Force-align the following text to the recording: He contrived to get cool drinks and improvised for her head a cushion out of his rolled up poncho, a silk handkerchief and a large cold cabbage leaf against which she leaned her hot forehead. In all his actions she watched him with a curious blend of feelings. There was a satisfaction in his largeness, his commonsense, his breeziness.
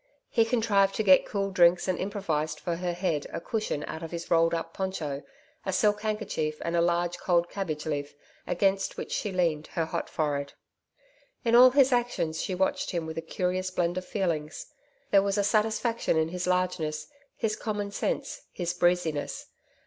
He 0.31 0.45
contrived 0.45 0.95
to 0.95 1.03
get 1.03 1.27
cool 1.27 1.51
drinks 1.51 1.87
and 1.87 1.99
improvised 1.99 2.59
for 2.59 2.77
her 2.77 2.93
head 2.93 3.27
a 3.31 3.39
cushion 3.39 3.83
out 3.85 4.01
of 4.01 4.09
his 4.09 4.31
rolled 4.31 4.55
up 4.55 4.73
poncho, 4.73 5.21
a 5.63 5.71
silk 5.71 6.01
handkerchief 6.01 6.57
and 6.65 6.75
a 6.75 6.81
large 6.81 7.19
cold 7.19 7.51
cabbage 7.51 7.85
leaf 7.85 8.15
against 8.47 8.97
which 8.97 9.11
she 9.11 9.31
leaned 9.31 9.67
her 9.67 9.85
hot 9.85 10.09
forehead. 10.09 10.53
In 11.45 11.53
all 11.53 11.69
his 11.69 11.91
actions 11.91 12.41
she 12.41 12.55
watched 12.55 12.89
him 12.89 13.05
with 13.05 13.19
a 13.19 13.21
curious 13.21 13.69
blend 13.69 13.95
of 13.95 14.03
feelings. 14.03 14.65
There 15.11 15.21
was 15.21 15.37
a 15.37 15.43
satisfaction 15.43 16.17
in 16.17 16.29
his 16.29 16.47
largeness, 16.47 17.05
his 17.35 17.55
commonsense, 17.55 18.41
his 18.51 18.73
breeziness. 18.73 19.49